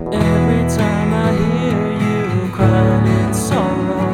Every 0.00 0.68
time 0.76 1.14
I 1.14 1.30
hear 1.30 1.92
you 2.02 2.52
crying 2.52 3.06
in 3.06 3.32
sorrow, 3.32 4.10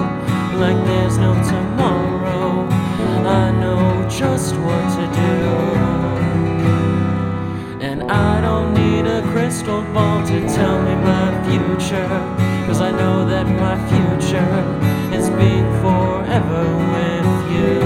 like 0.60 0.76
there's 0.84 1.16
no 1.16 1.32
tomorrow, 1.32 2.68
I 3.26 3.50
know 3.52 4.06
just 4.10 4.56
what 4.56 4.84
to 4.96 5.06
do. 5.16 5.32
And 7.80 8.02
I 8.12 8.42
don't 8.42 8.74
need 8.74 9.06
a 9.06 9.22
crystal 9.32 9.80
ball 9.94 10.22
to 10.26 10.40
tell 10.48 10.82
me 10.82 10.94
my 10.96 11.32
future, 11.48 12.08
cause 12.66 12.82
I 12.82 12.90
know 12.90 13.24
that 13.24 13.46
my 13.46 13.76
future 13.88 15.16
is 15.16 15.30
being 15.30 15.64
forever 15.80 16.62
with 16.92 17.30
you. 17.56 17.80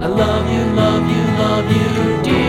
I 0.00 0.06
love 0.06 0.50
you, 0.52 0.64
love 0.74 1.08
you, 1.08 1.24
love 1.38 1.66
you 1.74 2.22
dearly. 2.22 2.41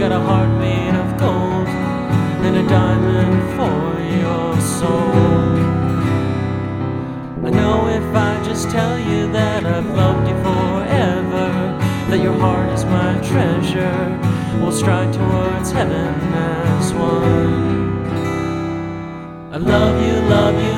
Got 0.00 0.12
a 0.12 0.18
heart 0.18 0.48
made 0.58 0.94
of 0.94 1.18
gold 1.18 1.68
and 2.46 2.56
a 2.56 2.66
diamond 2.70 3.36
for 3.54 4.00
your 4.00 4.58
soul. 4.58 5.12
I 7.44 7.50
know 7.50 7.86
if 7.86 8.14
I 8.14 8.42
just 8.42 8.70
tell 8.70 8.98
you 8.98 9.30
that 9.32 9.66
I've 9.66 9.90
loved 9.90 10.26
you 10.26 10.36
forever, 10.42 11.50
that 12.08 12.18
your 12.18 12.32
heart 12.32 12.70
is 12.70 12.86
my 12.86 13.12
treasure, 13.30 14.18
we'll 14.62 14.72
stride 14.72 15.12
towards 15.12 15.70
heaven 15.70 16.14
as 16.32 16.94
one. 16.94 18.06
I 19.52 19.58
love 19.58 20.00
you, 20.06 20.14
love 20.30 20.54
you, 20.54 20.60
love 20.62 20.64
you 20.64 20.69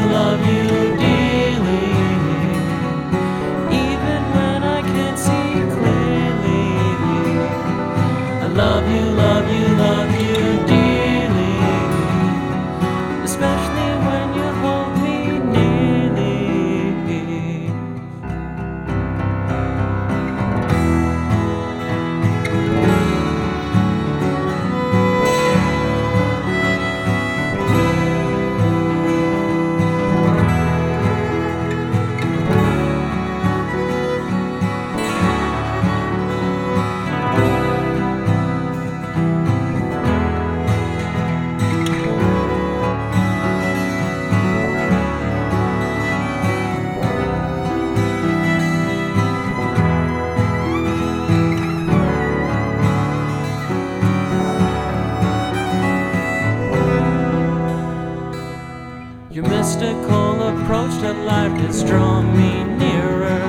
mystical 59.82 60.42
approach 60.42 60.94
to 61.00 61.12
life 61.12 61.52
has 61.60 61.82
drawn 61.82 62.36
me 62.36 62.64
nearer, 62.64 63.42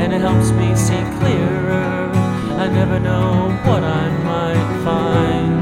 and 0.00 0.12
it 0.12 0.20
helps 0.20 0.50
me 0.52 0.74
see 0.76 1.02
clearer. 1.18 2.10
I 2.62 2.68
never 2.68 3.00
know 3.00 3.50
what 3.64 3.82
I 3.82 4.08
might 4.30 4.68
find. 4.84 5.60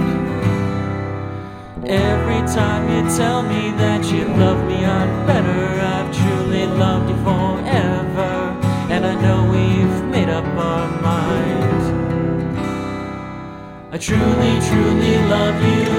Every 1.86 2.42
time 2.52 2.82
you 2.92 3.02
tell 3.16 3.42
me 3.42 3.70
that 3.82 4.04
you 4.12 4.24
love 4.44 4.60
me, 4.66 4.84
I'm 4.84 5.26
better. 5.26 5.64
I've 5.94 6.10
truly 6.20 6.66
loved 6.66 7.08
you 7.10 7.16
forever, 7.28 8.32
and 8.92 9.06
I 9.06 9.14
know 9.22 9.38
we've 9.54 10.04
made 10.10 10.28
up 10.28 10.44
our 10.44 10.86
mind. 11.00 11.82
I 13.92 13.98
truly, 13.98 14.52
truly 14.68 15.16
love 15.34 15.58
you 15.62 15.97